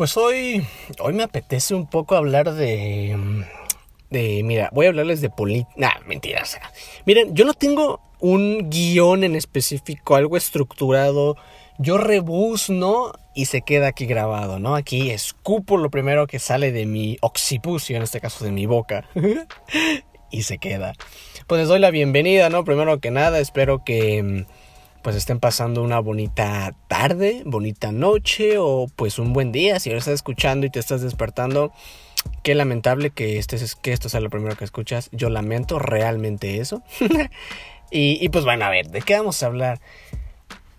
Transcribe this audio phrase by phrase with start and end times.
[0.00, 0.66] Pues hoy,
[0.98, 3.44] hoy me apetece un poco hablar de,
[4.08, 6.58] de, mira, voy a hablarles de política, nah, mentiras.
[7.04, 11.36] Miren, yo no tengo un guion en específico, algo estructurado.
[11.78, 14.74] Yo rebuzno y se queda aquí grabado, ¿no?
[14.74, 19.04] Aquí escupo lo primero que sale de mi occipucio, en este caso de mi boca.
[20.30, 20.94] y se queda.
[21.46, 22.64] Pues les doy la bienvenida, ¿no?
[22.64, 24.46] Primero que nada, espero que
[25.02, 29.80] pues estén pasando una bonita tarde, bonita noche o pues un buen día.
[29.80, 31.72] Si ahora estás escuchando y te estás despertando,
[32.42, 33.42] qué lamentable que,
[33.82, 35.08] que esto sea lo primero que escuchas.
[35.12, 36.82] Yo lamento realmente eso.
[37.90, 39.80] y, pues bueno, a ver, ¿de qué vamos a hablar?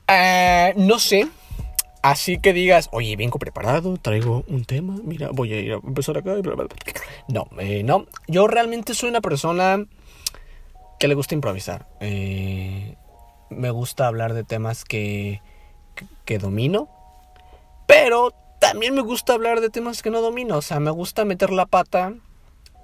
[0.08, 1.28] Ah, no sé.
[2.03, 6.17] Así que digas, oye, vengo preparado, traigo un tema, mira, voy a ir a empezar
[6.17, 6.34] acá.
[7.28, 8.08] No, eh, no.
[8.28, 9.86] Yo realmente soy una persona
[11.00, 11.88] que le gusta improvisar.
[12.00, 12.95] Eh,
[13.52, 15.41] me gusta hablar de temas que,
[16.26, 16.90] que, domino,
[17.86, 21.52] pero también me gusta hablar de temas que no domino, o sea, me gusta meter
[21.52, 22.14] la pata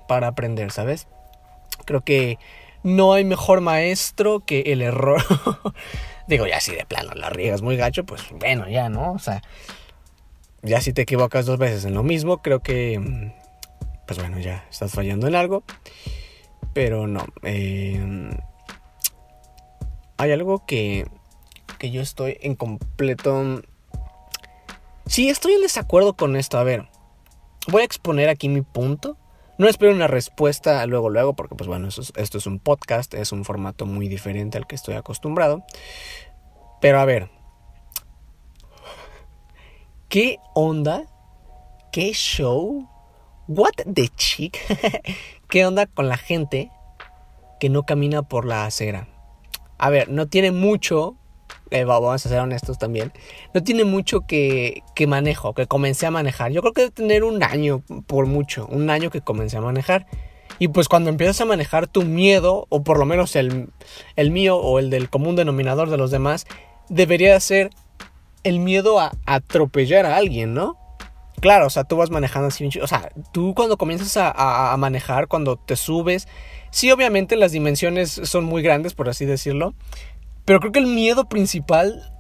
[0.08, 1.08] para aprender, ¿sabes?
[1.86, 2.38] Creo que
[2.83, 5.23] no hay mejor maestro que el error.
[6.28, 9.13] Digo, ya si de plano la riegas muy gacho, pues bueno, ya, ¿no?
[9.13, 9.41] O sea,
[10.61, 13.31] ya si te equivocas dos veces en lo mismo, creo que,
[14.06, 15.63] pues bueno, ya estás fallando en algo.
[16.73, 18.38] Pero no, eh,
[20.17, 21.07] hay algo que,
[21.77, 23.61] que yo estoy en completo...
[25.05, 26.57] Sí, estoy en desacuerdo con esto.
[26.57, 26.89] A ver,
[27.67, 29.17] voy a exponer aquí mi punto.
[29.57, 33.45] No espero una respuesta luego, luego, porque pues bueno, esto es, un podcast, es un
[33.45, 35.63] formato muy diferente al que estoy acostumbrado.
[36.81, 37.29] Pero a ver,
[40.09, 41.05] ¿qué onda?
[41.91, 42.88] ¿Qué show?
[43.47, 44.59] ¿What the chick?
[45.49, 46.69] ¿Qué onda con la gente
[47.59, 49.07] que no camina por la acera?
[49.78, 51.16] A ver, no tiene mucho,
[51.72, 53.11] eh, vamos a ser honestos también,
[53.53, 56.52] no tiene mucho que, que manejo, que comencé a manejar.
[56.52, 60.08] Yo creo que debe tener un año, por mucho, un año que comencé a manejar.
[60.59, 63.69] Y pues cuando empiezas a manejar tu miedo, o por lo menos el,
[64.16, 66.47] el mío o el del común denominador de los demás,
[66.90, 67.69] debería ser
[68.44, 70.78] el miedo a atropellar a alguien, ¿no?
[71.40, 75.56] Claro, o sea, tú vas manejando así, o sea, tú cuando comienzas a, manejar, cuando
[75.56, 76.28] te subes,
[76.70, 79.74] Sí, obviamente las dimensiones son muy grandes, por así decirlo.
[80.46, 82.14] Pero creo que el miedo principal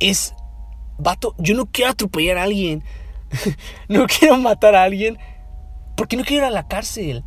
[0.00, 0.34] es,
[0.98, 2.84] vato, yo no quiero atropellar a alguien.
[3.88, 5.18] no quiero matar a alguien.
[5.96, 7.24] Porque no quiero ir a la cárcel.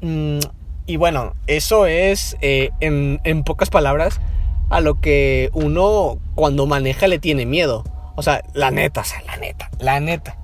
[0.00, 0.38] Mm,
[0.86, 4.20] y bueno, eso es, eh, en, en pocas palabras,
[4.70, 7.84] a lo que uno cuando maneja le tiene miedo.
[8.16, 10.36] O sea, la neta, o sea, la neta, la neta.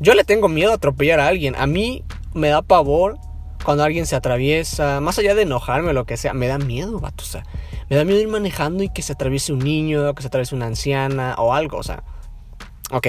[0.00, 1.54] Yo le tengo miedo a atropellar a alguien.
[1.56, 3.18] A mí me da pavor
[3.64, 7.00] cuando alguien se atraviesa, más allá de enojarme o lo que sea, me da miedo,
[7.00, 7.24] vato.
[7.24, 7.44] O sea,
[7.90, 10.66] me da miedo ir manejando y que se atraviese un niño, que se atraviese una
[10.66, 12.04] anciana o algo, o sea.
[12.92, 13.08] Ok.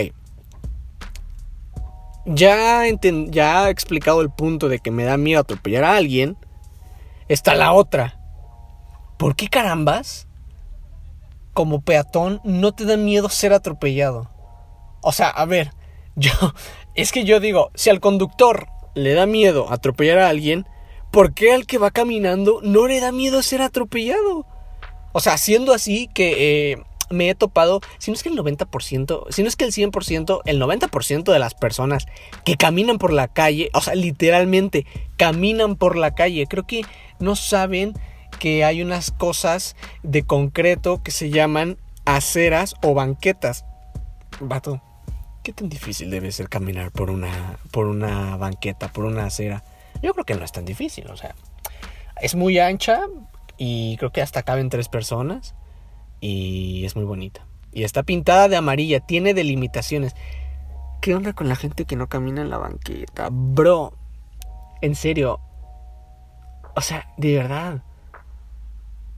[2.26, 2.82] Ya,
[3.28, 6.38] ya he explicado el punto de que me da miedo atropellar a alguien.
[7.28, 8.20] Está la otra.
[9.18, 10.28] ¿Por qué carambas?
[11.54, 14.30] Como peatón no te da miedo ser atropellado.
[15.02, 15.72] O sea, a ver,
[16.18, 16.32] yo,
[16.96, 20.68] es que yo digo, si al conductor le da miedo atropellar a alguien,
[21.12, 24.46] ¿por qué al que va caminando no le da miedo ser atropellado?
[25.14, 26.78] O sea, siendo así que eh,
[27.12, 30.42] me he topado, si no es que el 90%, si no es que el 100%,
[30.46, 32.08] el 90% de las personas
[32.44, 36.82] que caminan por la calle, o sea, literalmente caminan por la calle, creo que
[37.20, 37.94] no saben
[38.40, 43.66] que hay unas cosas de concreto que se llaman aceras o banquetas.
[44.40, 44.82] Vato,
[45.48, 49.64] ¿Qué tan difícil debe ser caminar por una, por una banqueta, por una acera?
[50.04, 51.36] Yo creo que no es tan difícil, o sea,
[52.22, 53.04] es muy ancha
[53.58, 55.56] y creo que hasta caben tres personas
[56.20, 57.46] y es muy bonita.
[57.72, 60.18] Y está pintada de amarilla, tiene delimitaciones.
[61.00, 63.30] ¿Qué onda con la gente que no camina en la banqueta?
[63.32, 63.94] Bro,
[64.82, 65.40] en serio.
[66.76, 67.84] O sea, de verdad.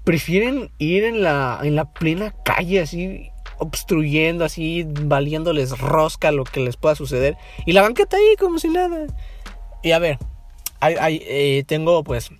[0.03, 6.59] Prefieren ir en la, en la plena calle así obstruyendo así, valiéndoles rosca lo que
[6.59, 7.37] les pueda suceder.
[7.65, 9.07] Y la banqueta ahí como si nada.
[9.83, 10.17] Y a ver,
[10.81, 12.31] eh, tengo pues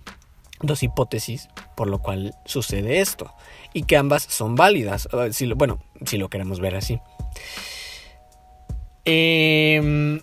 [0.62, 1.48] dos hipótesis
[1.80, 3.32] por lo cual sucede esto.
[3.72, 5.08] Y que ambas son válidas.
[5.32, 7.00] Si bueno, si lo queremos ver así.
[9.06, 10.20] Em,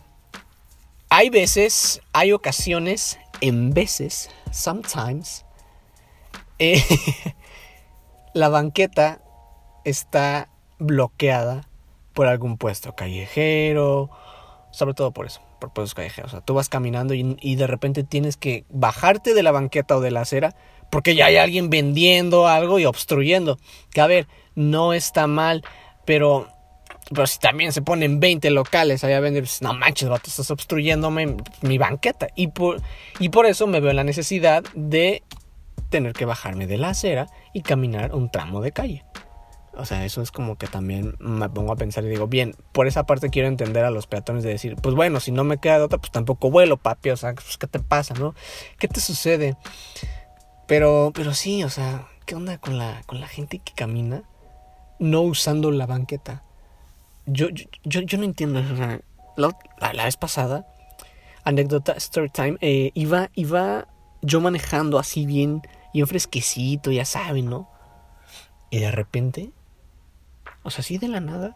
[1.09, 5.45] hay veces, hay ocasiones, en veces, sometimes,
[6.59, 6.83] eh,
[8.35, 9.21] la banqueta
[9.83, 10.49] está
[10.79, 11.67] bloqueada
[12.13, 14.09] por algún puesto callejero,
[14.71, 16.31] sobre todo por eso, por puestos callejeros.
[16.31, 20.01] O sea, tú vas caminando y, de repente tienes que bajarte de la banqueta o
[20.01, 20.55] de la acera
[20.89, 23.57] porque ya hay alguien vendiendo algo y obstruyendo.
[23.91, 25.63] Que a ver, no está mal,
[26.05, 26.47] pero
[27.09, 30.51] pero si también se ponen 20 locales allá a vender, pues, no manches, vato, estás
[30.51, 32.27] obstruyéndome mi banqueta.
[32.35, 32.81] Y por,
[33.19, 35.23] y por eso me veo la necesidad de
[35.89, 39.05] tener que bajarme de la acera y caminar un tramo de calle.
[39.77, 42.87] O sea, eso es como que también me pongo a pensar y digo, bien, por
[42.87, 45.77] esa parte quiero entender a los peatones de decir, pues bueno, si no me queda
[45.77, 48.33] de otra, pues tampoco vuelo, papi, o sea, pues, ¿qué te pasa, no?
[48.79, 49.55] ¿Qué te sucede?
[50.67, 54.23] Pero, pero sí, o sea, ¿qué onda con la, con la gente que camina
[54.99, 56.43] no usando la banqueta?
[57.27, 59.01] Yo, yo, yo, no entiendo, sea,
[59.35, 60.65] la, vez pasada,
[61.43, 63.87] anécdota, story time, eh, iba, iba
[64.21, 65.61] yo manejando así bien,
[65.93, 67.69] bien fresquecito, ya saben, ¿no?
[68.71, 69.51] Y de repente
[70.67, 71.55] o sea, así de la nada.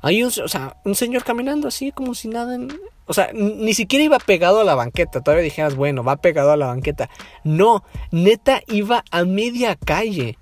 [0.00, 2.58] Hay un, o sea, un señor caminando así como si nada.
[3.04, 5.20] o sea, ni siquiera iba pegado a la banqueta.
[5.20, 7.10] Todavía dijeras, bueno, va pegado a la banqueta.
[7.44, 10.38] No, neta iba a media calle.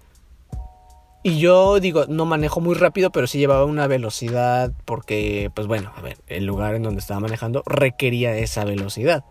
[1.24, 5.92] Y yo digo, no manejo muy rápido, pero sí llevaba una velocidad porque, pues bueno,
[5.96, 9.24] a ver, el lugar en donde estaba manejando requería esa velocidad.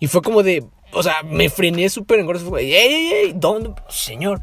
[0.00, 2.58] Y fue como de, o sea, me frené súper en gordo.
[2.58, 3.32] ¡Ey, ey, ey!
[3.36, 3.72] ¿Dónde?
[3.88, 4.40] Señor,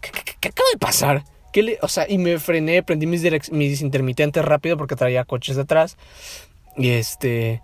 [0.00, 1.33] qué acaba de pasar?
[1.80, 3.22] O sea, y me frené, prendí mis,
[3.52, 5.96] mis intermitentes rápido porque traía coches detrás.
[6.76, 7.62] Y este.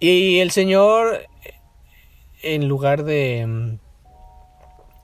[0.00, 1.26] Y el señor,
[2.42, 3.46] en lugar de.
[3.46, 3.78] Mm,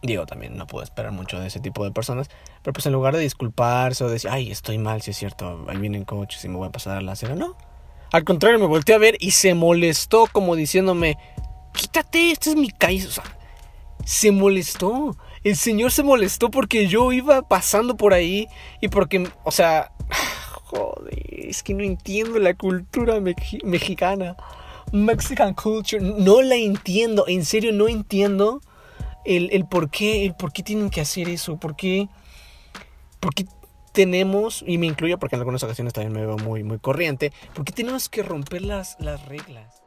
[0.02, 2.28] digo, también no puedo esperar mucho de ese tipo de personas.
[2.62, 5.76] Pero pues en lugar de disculparse o decir, ay, estoy mal, si es cierto, ahí
[5.76, 7.56] vienen coches y me voy a pasar a la acera, no.
[8.12, 11.18] Al contrario, me volteé a ver y se molestó como diciéndome,
[11.72, 13.06] quítate, esta es mi calle.
[13.06, 13.24] O sea,
[14.04, 18.48] se molestó el señor se molestó porque yo iba pasando por ahí
[18.80, 19.92] y porque, o sea,
[20.64, 24.36] joder, es que no entiendo la cultura mexicana.
[24.92, 28.60] Mexican culture, no la entiendo, en serio no entiendo
[29.24, 32.08] el, el, por qué, el por qué tienen que hacer eso, por qué,
[33.92, 37.64] tenemos, y me incluyo porque en algunas ocasiones también me veo muy, muy corriente, por
[37.64, 39.82] qué tenemos que romper las, las reglas.